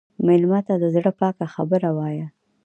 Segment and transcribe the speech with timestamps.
[0.25, 2.27] مېلمه ته د زړه پاکه خبره وایه.